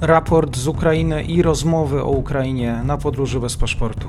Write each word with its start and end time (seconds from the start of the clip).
raport 0.00 0.56
z 0.56 0.68
Ukrainy 0.68 1.24
i 1.24 1.42
rozmowy 1.42 2.02
o 2.02 2.10
Ukrainie 2.10 2.82
na 2.84 2.98
podróży 2.98 3.40
bez 3.40 3.56
paszportu. 3.56 4.08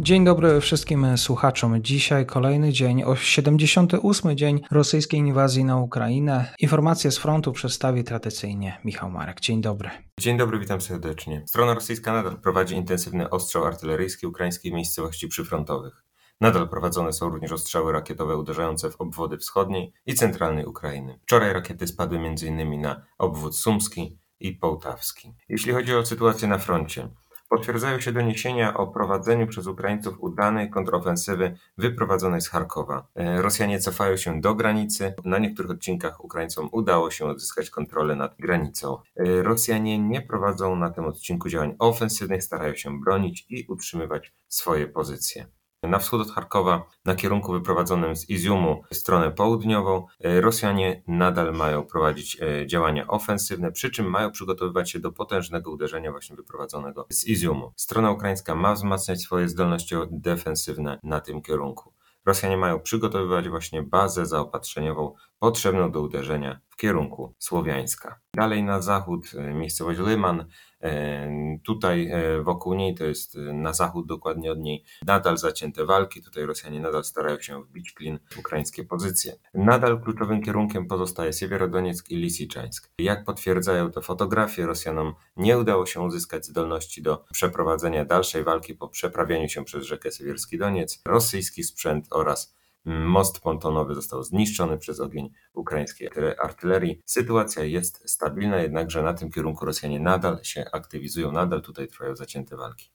Dzień 0.00 0.24
dobry 0.24 0.60
wszystkim 0.60 1.18
słuchaczom. 1.18 1.82
Dzisiaj 1.82 2.26
kolejny 2.26 2.72
dzień, 2.72 3.02
78 3.16 4.36
dzień 4.36 4.60
rosyjskiej 4.70 5.20
inwazji 5.20 5.64
na 5.64 5.76
Ukrainę. 5.76 6.54
Informacje 6.58 7.10
z 7.10 7.18
frontu 7.18 7.52
przedstawi 7.52 8.04
tradycyjnie 8.04 8.78
Michał 8.84 9.10
Marek. 9.10 9.40
Dzień 9.40 9.60
dobry. 9.60 9.90
Dzień 10.20 10.36
dobry, 10.36 10.58
witam 10.58 10.80
serdecznie. 10.80 11.42
Strona 11.46 11.74
rosyjska 11.74 12.12
nadal 12.12 12.40
prowadzi 12.40 12.74
intensywny 12.74 13.30
ostrzał 13.30 13.64
artyleryjski 13.64 14.26
ukraińskiej 14.26 14.72
miejscowości 14.72 15.28
przyfrontowych. 15.28 16.04
Nadal 16.40 16.68
prowadzone 16.68 17.12
są 17.12 17.28
również 17.28 17.52
ostrzały 17.52 17.92
rakietowe 17.92 18.36
uderzające 18.36 18.90
w 18.90 19.00
obwody 19.00 19.38
wschodniej 19.38 19.92
i 20.06 20.14
centralnej 20.14 20.66
Ukrainy. 20.66 21.18
Wczoraj 21.22 21.52
rakiety 21.52 21.86
spadły 21.86 22.18
m.in. 22.18 22.80
na 22.80 23.02
obwód 23.18 23.56
sumski 23.56 24.18
i 24.40 24.52
połtawski. 24.52 25.34
Jeśli 25.48 25.72
chodzi 25.72 25.94
o 25.94 26.06
sytuację 26.06 26.48
na 26.48 26.58
froncie, 26.58 27.08
Potwierdzają 27.48 28.00
się 28.00 28.12
doniesienia 28.12 28.74
o 28.76 28.86
prowadzeniu 28.86 29.46
przez 29.46 29.66
Ukraińców 29.66 30.20
udanej 30.20 30.70
kontrofensywy 30.70 31.56
wyprowadzonej 31.78 32.40
z 32.40 32.48
Charkowa. 32.48 33.06
E, 33.14 33.42
Rosjanie 33.42 33.78
cofają 33.78 34.16
się 34.16 34.40
do 34.40 34.54
granicy. 34.54 35.14
Na 35.24 35.38
niektórych 35.38 35.70
odcinkach 35.70 36.24
Ukraińcom 36.24 36.68
udało 36.72 37.10
się 37.10 37.26
odzyskać 37.26 37.70
kontrolę 37.70 38.16
nad 38.16 38.36
granicą. 38.36 38.98
E, 39.16 39.42
Rosjanie 39.42 39.98
nie 39.98 40.22
prowadzą 40.22 40.76
na 40.76 40.90
tym 40.90 41.04
odcinku 41.04 41.48
działań 41.48 41.74
ofensywnych, 41.78 42.44
starają 42.44 42.74
się 42.74 43.00
bronić 43.00 43.46
i 43.48 43.66
utrzymywać 43.68 44.32
swoje 44.48 44.86
pozycje. 44.86 45.46
Na 45.88 45.98
wschód 45.98 46.20
od 46.20 46.30
Charkowa, 46.30 46.86
na 47.04 47.14
kierunku 47.14 47.52
wyprowadzonym 47.52 48.16
z 48.16 48.30
Iziumu 48.30 48.82
w 48.90 48.96
stronę 48.96 49.30
południową, 49.30 50.06
e, 50.20 50.40
Rosjanie 50.40 51.02
nadal 51.08 51.52
mają 51.52 51.82
prowadzić 51.82 52.38
e, 52.40 52.66
działania 52.66 53.06
ofensywne, 53.06 53.72
przy 53.72 53.90
czym 53.90 54.10
mają 54.10 54.30
przygotowywać 54.30 54.90
się 54.90 54.98
do 54.98 55.12
potężnego 55.12 55.70
uderzenia 55.70 56.10
właśnie 56.10 56.36
wyprowadzonego 56.36 57.06
z 57.10 57.26
Iziumu. 57.26 57.72
Strona 57.76 58.10
ukraińska 58.10 58.54
ma 58.54 58.74
wzmacniać 58.74 59.20
swoje 59.20 59.48
zdolności 59.48 59.94
defensywne 60.10 61.00
na 61.02 61.20
tym 61.20 61.42
kierunku. 61.42 61.92
Rosjanie 62.26 62.56
mają 62.56 62.80
przygotowywać 62.80 63.48
właśnie 63.48 63.82
bazę 63.82 64.26
zaopatrzeniową 64.26 65.14
potrzebną 65.44 65.90
do 65.90 66.00
uderzenia 66.00 66.60
w 66.68 66.76
kierunku 66.76 67.34
Słowiańska. 67.38 68.20
Dalej 68.34 68.62
na 68.62 68.80
zachód 68.80 69.26
e, 69.34 69.54
miejscowość 69.54 70.00
Lyman, 70.00 70.44
e, 70.80 71.58
tutaj 71.64 72.10
e, 72.10 72.42
wokół 72.42 72.74
niej, 72.74 72.94
to 72.94 73.04
jest 73.04 73.34
na 73.52 73.72
zachód 73.72 74.06
dokładnie 74.06 74.52
od 74.52 74.58
niej, 74.58 74.84
nadal 75.06 75.38
zacięte 75.38 75.84
walki, 75.84 76.22
tutaj 76.22 76.46
Rosjanie 76.46 76.80
nadal 76.80 77.04
starają 77.04 77.40
się 77.40 77.62
wbić 77.62 77.92
klin 77.92 78.18
w 78.30 78.38
ukraińskie 78.38 78.84
pozycje. 78.84 79.36
Nadal 79.54 80.00
kluczowym 80.00 80.42
kierunkiem 80.42 80.86
pozostaje 80.86 81.32
Siewierodonieck 81.32 82.10
i 82.10 82.16
Lisiczańsk. 82.16 82.90
Jak 82.98 83.24
potwierdzają 83.24 83.90
te 83.90 84.02
fotografie, 84.02 84.66
Rosjanom 84.66 85.14
nie 85.36 85.58
udało 85.58 85.86
się 85.86 86.00
uzyskać 86.00 86.46
zdolności 86.46 87.02
do 87.02 87.24
przeprowadzenia 87.32 88.04
dalszej 88.04 88.44
walki 88.44 88.74
po 88.74 88.88
przeprawianiu 88.88 89.48
się 89.48 89.64
przez 89.64 89.84
rzekę 89.84 90.12
Siewierski 90.12 90.58
Doniec. 90.58 91.02
Rosyjski 91.06 91.64
sprzęt 91.64 92.06
oraz 92.10 92.54
Most 92.84 93.40
pontonowy 93.40 93.94
został 93.94 94.22
zniszczony 94.22 94.78
przez 94.78 95.00
ogień 95.00 95.30
ukraińskiej 95.54 96.10
artylerii. 96.38 97.02
Sytuacja 97.06 97.64
jest 97.64 98.10
stabilna, 98.10 98.56
jednakże 98.56 99.02
na 99.02 99.14
tym 99.14 99.30
kierunku 99.30 99.64
Rosjanie 99.64 100.00
nadal 100.00 100.38
się 100.42 100.64
aktywizują, 100.72 101.32
nadal 101.32 101.62
tutaj 101.62 101.88
trwają 101.88 102.16
zacięte 102.16 102.56
walki. 102.56 102.90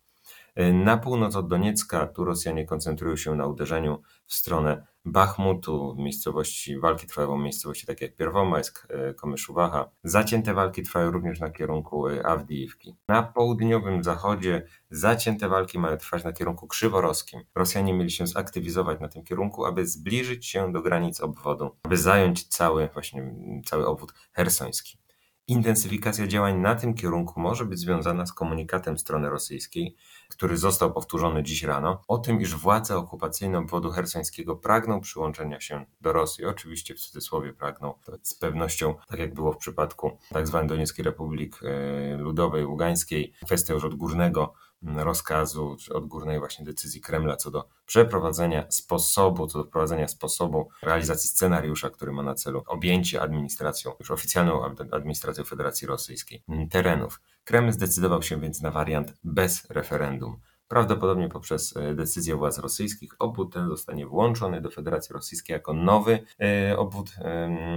Na 0.73 0.97
północ 0.97 1.35
od 1.35 1.47
Doniecka, 1.47 2.07
tu 2.07 2.25
Rosjanie 2.25 2.65
koncentrują 2.65 3.15
się 3.15 3.35
na 3.35 3.45
uderzeniu 3.45 4.01
w 4.25 4.33
stronę 4.33 4.87
Bachmutu, 5.05 5.95
miejscowości, 5.97 6.79
walki 6.79 7.07
trwają 7.07 7.37
w 7.37 7.41
miejscowości 7.41 7.87
takie 7.87 8.05
jak 8.05 8.15
Pierwomajsk, 8.15 8.87
e, 8.89 9.13
Komyszuwacha. 9.13 9.89
Zacięte 10.03 10.53
walki 10.53 10.83
trwają 10.83 11.11
również 11.11 11.39
na 11.39 11.49
kierunku 11.49 12.07
e, 12.07 12.25
Awdijiwki. 12.25 12.95
Na 13.07 13.23
południowym 13.23 14.03
zachodzie 14.03 14.65
zacięte 14.89 15.49
walki 15.49 15.79
mają 15.79 15.97
trwać 15.97 16.23
na 16.23 16.33
kierunku 16.33 16.67
krzyworoskim. 16.67 17.41
Rosjanie 17.55 17.93
mieli 17.93 18.11
się 18.11 18.27
zaktywizować 18.27 18.99
na 18.99 19.07
tym 19.07 19.23
kierunku, 19.23 19.65
aby 19.65 19.85
zbliżyć 19.85 20.45
się 20.45 20.71
do 20.71 20.81
granic 20.81 21.21
obwodu, 21.21 21.71
aby 21.83 21.97
zająć 21.97 22.47
cały, 22.47 22.89
właśnie 22.93 23.35
cały 23.65 23.87
obwód 23.87 24.13
hersoński. 24.33 24.97
Intensyfikacja 25.49 26.27
działań 26.27 26.57
na 26.57 26.75
tym 26.75 26.93
kierunku 26.93 27.39
może 27.39 27.65
być 27.65 27.79
związana 27.79 28.25
z 28.25 28.33
komunikatem 28.33 28.97
strony 28.97 29.29
rosyjskiej, 29.29 29.95
który 30.29 30.57
został 30.57 30.93
powtórzony 30.93 31.43
dziś 31.43 31.63
rano, 31.63 32.01
o 32.07 32.17
tym, 32.17 32.41
iż 32.41 32.55
władze 32.55 32.97
okupacyjne 32.97 33.57
obwodu 33.57 33.91
hersońskiego 33.91 34.55
pragną 34.55 35.01
przyłączenia 35.01 35.59
się 35.61 35.85
do 36.01 36.13
Rosji. 36.13 36.45
Oczywiście 36.45 36.95
w 36.95 36.99
cudzysłowie 36.99 37.53
pragną, 37.53 37.93
z 38.21 38.33
pewnością, 38.33 38.95
tak 39.07 39.19
jak 39.19 39.33
było 39.33 39.53
w 39.53 39.57
przypadku 39.57 40.17
tzw. 40.33 40.57
Tak 40.59 40.67
Donieckiej 40.69 41.05
Republik 41.05 41.59
e, 41.63 42.17
Ludowej, 42.17 42.65
Ługańskiej, 42.65 43.33
kwestia 43.45 43.73
już 43.73 43.83
odgórnego 43.83 44.53
rozkazu, 44.81 45.75
czy 45.79 45.93
odgórnej 45.93 46.39
właśnie 46.39 46.65
decyzji 46.65 47.01
Kremla 47.01 47.35
co 47.35 47.51
do 47.51 47.67
przeprowadzenia 47.85 48.71
sposobu, 48.71 49.47
co 49.47 49.59
do 49.59 49.65
wprowadzenia 49.65 50.07
sposobu 50.07 50.69
realizacji 50.83 51.29
scenariusza, 51.29 51.89
który 51.89 52.11
ma 52.11 52.23
na 52.23 52.35
celu 52.35 52.63
objęcie 52.67 53.21
administracją, 53.21 53.91
już 53.99 54.11
oficjalną 54.11 54.75
administracją 54.91 55.43
Federacji 55.43 55.87
Rosyjskiej 55.87 56.43
terenów. 56.71 57.21
Kreml 57.43 57.71
zdecydował 57.71 58.21
się 58.21 58.39
więc 58.39 58.61
na 58.61 58.71
wariant 58.71 59.13
bez 59.23 59.67
referendum. 59.69 60.39
Prawdopodobnie 60.69 61.29
poprzez 61.29 61.77
e, 61.77 61.95
decyzję 61.95 62.35
władz 62.35 62.59
rosyjskich 62.59 63.15
obwód 63.19 63.53
ten 63.53 63.69
zostanie 63.69 64.07
włączony 64.07 64.61
do 64.61 64.71
Federacji 64.71 65.13
Rosyjskiej 65.13 65.53
jako 65.53 65.73
nowy 65.73 66.19
e, 66.39 66.77
obwód, 66.77 67.09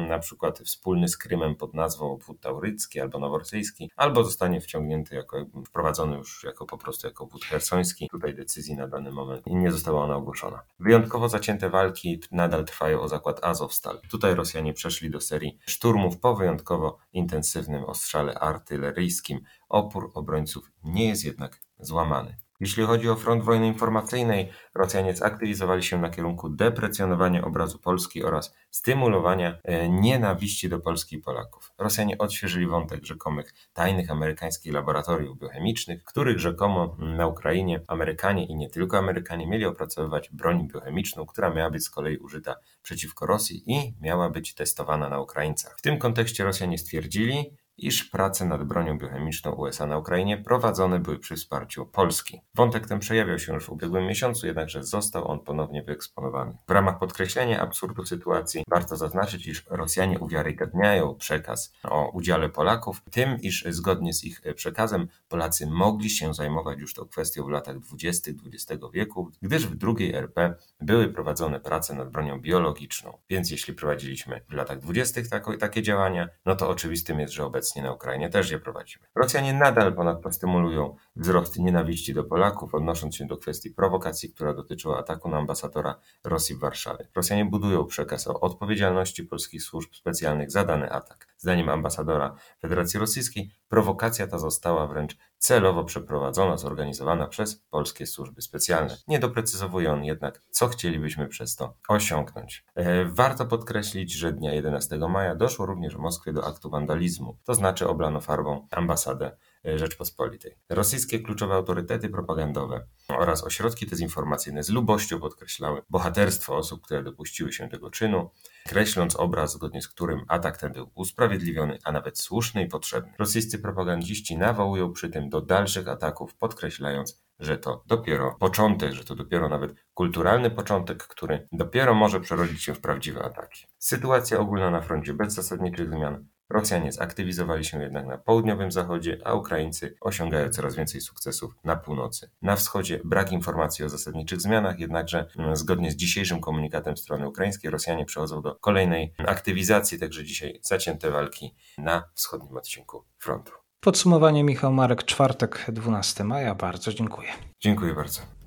na 0.08 0.18
przykład 0.18 0.58
wspólny 0.58 1.08
z 1.08 1.16
Krymem 1.16 1.56
pod 1.56 1.74
nazwą 1.74 2.12
obwód 2.12 2.40
taurycki 2.40 3.00
albo 3.00 3.18
noworosyjski, 3.18 3.90
albo 3.96 4.24
zostanie 4.24 4.60
wciągnięty 4.60 5.14
jako, 5.14 5.46
wprowadzony 5.66 6.16
już 6.16 6.44
jako 6.44 6.66
po 6.66 6.78
prostu 6.78 7.06
jako 7.06 7.24
obwód 7.24 7.44
hersoński. 7.44 8.08
Tutaj 8.10 8.34
decyzji 8.34 8.76
na 8.76 8.88
dany 8.88 9.12
moment 9.12 9.46
nie 9.46 9.72
została 9.72 10.04
ona 10.04 10.16
ogłoszona. 10.16 10.62
Wyjątkowo 10.80 11.28
zacięte 11.28 11.70
walki 11.70 12.20
nadal 12.32 12.64
trwają 12.64 13.00
o 13.00 13.08
zakład 13.08 13.44
Azovstal. 13.44 14.00
Tutaj 14.10 14.34
Rosjanie 14.34 14.72
przeszli 14.72 15.10
do 15.10 15.20
serii 15.20 15.58
szturmów 15.66 16.18
po 16.18 16.36
wyjątkowo 16.36 16.98
intensywnym 17.12 17.84
ostrzale 17.84 18.34
artyleryjskim. 18.34 19.40
Opór 19.68 20.10
obrońców 20.14 20.70
nie 20.84 21.08
jest 21.08 21.24
jednak 21.24 21.60
złamany. 21.78 22.41
Jeśli 22.62 22.84
chodzi 22.84 23.08
o 23.08 23.16
front 23.16 23.44
wojny 23.44 23.66
informacyjnej, 23.66 24.52
Rosjanie 24.74 25.16
zaktywizowali 25.16 25.82
się 25.82 26.00
na 26.00 26.10
kierunku 26.10 26.48
deprecjonowania 26.48 27.44
obrazu 27.44 27.78
Polski 27.78 28.24
oraz 28.24 28.54
stymulowania 28.70 29.58
e, 29.64 29.88
nienawiści 29.88 30.68
do 30.68 30.80
Polski 30.80 31.16
i 31.16 31.18
Polaków. 31.18 31.72
Rosjanie 31.78 32.18
odświeżyli 32.18 32.66
wątek 32.66 33.04
rzekomych 33.04 33.54
tajnych 33.72 34.10
amerykańskich 34.10 34.72
laboratoriów 34.72 35.38
biochemicznych, 35.38 36.04
których 36.04 36.38
rzekomo 36.38 36.96
na 36.98 37.26
Ukrainie 37.26 37.80
Amerykanie 37.88 38.46
i 38.46 38.56
nie 38.56 38.70
tylko 38.70 38.98
Amerykanie 38.98 39.46
mieli 39.46 39.64
opracowywać 39.64 40.30
broń 40.30 40.68
biochemiczną, 40.68 41.26
która 41.26 41.50
miała 41.50 41.70
być 41.70 41.84
z 41.84 41.90
kolei 41.90 42.16
użyta 42.16 42.56
przeciwko 42.82 43.26
Rosji 43.26 43.62
i 43.66 43.94
miała 44.00 44.30
być 44.30 44.54
testowana 44.54 45.08
na 45.08 45.20
Ukraińcach. 45.20 45.78
W 45.78 45.82
tym 45.82 45.98
kontekście 45.98 46.44
Rosjanie 46.44 46.78
stwierdzili, 46.78 47.56
iż 47.82 48.04
prace 48.04 48.44
nad 48.44 48.64
bronią 48.64 48.98
biochemiczną 48.98 49.52
USA 49.52 49.86
na 49.86 49.98
Ukrainie 49.98 50.38
prowadzone 50.38 50.98
były 50.98 51.18
przy 51.18 51.36
wsparciu 51.36 51.86
Polski. 51.86 52.40
Wątek 52.54 52.86
ten 52.86 52.98
przejawiał 52.98 53.38
się 53.38 53.54
już 53.54 53.66
w 53.66 53.70
ubiegłym 53.70 54.06
miesiącu, 54.06 54.46
jednakże 54.46 54.82
został 54.82 55.28
on 55.28 55.40
ponownie 55.40 55.82
wyeksponowany. 55.82 56.56
W 56.68 56.70
ramach 56.70 56.98
podkreślenia 56.98 57.60
absurdu 57.60 58.06
sytuacji 58.06 58.64
warto 58.68 58.96
zaznaczyć, 58.96 59.46
iż 59.46 59.64
Rosjanie 59.70 60.18
uwiarygadniają 60.18 61.14
przekaz 61.14 61.72
o 61.84 62.10
udziale 62.10 62.48
Polaków, 62.48 63.02
tym 63.10 63.40
iż 63.40 63.64
zgodnie 63.68 64.12
z 64.12 64.24
ich 64.24 64.40
przekazem 64.54 65.08
Polacy 65.28 65.66
mogli 65.66 66.10
się 66.10 66.34
zajmować 66.34 66.78
już 66.80 66.94
tą 66.94 67.04
kwestią 67.04 67.44
w 67.44 67.48
latach 67.48 67.78
20. 67.78 68.30
XX 68.46 68.82
wieku, 68.92 69.30
gdyż 69.42 69.66
w 69.66 69.74
drugiej 69.74 70.14
RP 70.14 70.54
były 70.80 71.08
prowadzone 71.08 71.60
prace 71.60 71.94
nad 71.94 72.10
bronią 72.10 72.40
biologiczną. 72.40 73.18
Więc 73.30 73.50
jeśli 73.50 73.74
prowadziliśmy 73.74 74.40
w 74.50 74.52
latach 74.52 74.78
20. 74.78 75.20
takie 75.60 75.82
działania, 75.82 76.28
no 76.46 76.56
to 76.56 76.68
oczywistym 76.68 77.20
jest, 77.20 77.34
że 77.34 77.44
obecnie 77.44 77.71
obecnie 77.72 77.82
na 77.82 77.92
Ukrainie 77.92 78.28
też 78.28 78.50
je 78.50 78.58
prowadzimy. 78.58 79.06
Rosjanie 79.14 79.54
nadal 79.54 79.94
ponadto 79.94 80.32
stymulują 80.32 80.96
wzrost 81.16 81.58
nienawiści 81.58 82.14
do 82.14 82.24
Polaków, 82.24 82.74
odnosząc 82.74 83.16
się 83.16 83.26
do 83.26 83.36
kwestii 83.36 83.70
prowokacji, 83.70 84.32
która 84.32 84.54
dotyczyła 84.54 84.98
ataku 84.98 85.28
na 85.28 85.38
ambasadora 85.38 85.94
Rosji 86.24 86.56
w 86.56 86.60
Warszawie. 86.60 87.08
Rosjanie 87.14 87.44
budują 87.44 87.84
przekaz 87.86 88.26
o 88.26 88.40
odpowiedzialności 88.40 89.24
polskich 89.24 89.62
służb 89.62 89.94
specjalnych 89.94 90.50
za 90.50 90.64
dany 90.64 90.90
atak. 90.90 91.31
Zdaniem 91.42 91.68
ambasadora 91.68 92.34
Federacji 92.60 93.00
Rosyjskiej 93.00 93.50
prowokacja 93.68 94.26
ta 94.26 94.38
została 94.38 94.86
wręcz 94.86 95.16
celowo 95.38 95.84
przeprowadzona, 95.84 96.56
zorganizowana 96.56 97.28
przez 97.28 97.62
polskie 97.70 98.06
służby 98.06 98.42
specjalne. 98.42 98.96
Nie 99.08 99.18
doprecyzowuje 99.18 99.92
on 99.92 100.04
jednak, 100.04 100.42
co 100.50 100.68
chcielibyśmy 100.68 101.28
przez 101.28 101.56
to 101.56 101.76
osiągnąć. 101.88 102.64
E, 102.74 103.04
warto 103.04 103.46
podkreślić, 103.46 104.12
że 104.12 104.32
dnia 104.32 104.52
11 104.54 104.98
maja 105.08 105.34
doszło 105.34 105.66
również 105.66 105.94
w 105.94 105.98
Moskwie 105.98 106.32
do 106.32 106.46
aktu 106.46 106.70
wandalizmu, 106.70 107.38
to 107.44 107.54
znaczy 107.54 107.88
oblano 107.88 108.20
farbą 108.20 108.68
ambasadę 108.70 109.36
Rzeczpospolitej. 109.64 110.56
Rosyjskie 110.68 111.20
kluczowe 111.20 111.54
autorytety 111.54 112.08
propagandowe 112.08 112.86
oraz 113.08 113.44
ośrodki 113.44 113.86
dezinformacyjne 113.86 114.62
z 114.62 114.70
lubością 114.70 115.20
podkreślały 115.20 115.82
bohaterstwo 115.90 116.56
osób, 116.56 116.82
które 116.84 117.02
dopuściły 117.02 117.52
się 117.52 117.68
tego 117.68 117.90
czynu, 117.90 118.30
kreśląc 118.66 119.16
obraz, 119.16 119.52
zgodnie 119.52 119.82
z 119.82 119.88
którym 119.88 120.24
atak 120.28 120.56
ten 120.56 120.72
był 120.72 120.90
usprawiedliwiony, 120.94 121.78
a 121.84 121.92
nawet 121.92 122.18
słuszny 122.18 122.62
i 122.62 122.68
potrzebny. 122.68 123.12
Rosyjscy 123.18 123.58
propagandziści 123.58 124.36
nawołują 124.38 124.92
przy 124.92 125.10
tym 125.10 125.28
do 125.28 125.40
dalszych 125.40 125.88
ataków, 125.88 126.34
podkreślając, 126.34 127.22
że 127.38 127.58
to 127.58 127.84
dopiero 127.86 128.36
początek, 128.40 128.92
że 128.92 129.04
to 129.04 129.14
dopiero 129.14 129.48
nawet 129.48 129.74
kulturalny 129.94 130.50
początek, 130.50 131.06
który 131.06 131.48
dopiero 131.52 131.94
może 131.94 132.20
przerodzić 132.20 132.62
się 132.62 132.74
w 132.74 132.80
prawdziwe 132.80 133.22
ataki. 133.24 133.66
Sytuacja 133.78 134.38
ogólna 134.38 134.70
na 134.70 134.80
froncie 134.80 135.14
bez 135.14 135.34
zasadniczych 135.34 135.88
zmian. 135.88 136.26
Rosjanie 136.52 136.92
zaktywizowali 136.92 137.64
się 137.64 137.82
jednak 137.82 138.06
na 138.06 138.18
południowym 138.18 138.72
zachodzie, 138.72 139.18
a 139.24 139.34
Ukraińcy 139.34 139.96
osiągają 140.00 140.48
coraz 140.48 140.76
więcej 140.76 141.00
sukcesów 141.00 141.54
na 141.64 141.76
północy. 141.76 142.30
Na 142.42 142.56
wschodzie 142.56 143.00
brak 143.04 143.32
informacji 143.32 143.84
o 143.84 143.88
zasadniczych 143.88 144.40
zmianach, 144.40 144.78
jednakże 144.78 145.26
mm, 145.38 145.56
zgodnie 145.56 145.90
z 145.90 145.96
dzisiejszym 145.96 146.40
komunikatem 146.40 146.96
strony 146.96 147.28
ukraińskiej 147.28 147.70
Rosjanie 147.70 148.04
przechodzą 148.04 148.42
do 148.42 148.54
kolejnej 148.54 149.14
aktywizacji, 149.18 149.98
także 149.98 150.24
dzisiaj 150.24 150.58
zacięte 150.62 151.10
walki 151.10 151.54
na 151.78 152.02
wschodnim 152.14 152.56
odcinku 152.56 153.04
frontu. 153.18 153.52
Podsumowanie 153.80 154.44
Michał 154.44 154.72
Marek, 154.72 155.04
czwartek 155.04 155.66
12 155.68 156.24
maja. 156.24 156.54
Bardzo 156.54 156.92
dziękuję. 156.92 157.28
Dziękuję 157.60 157.94
bardzo. 157.94 158.41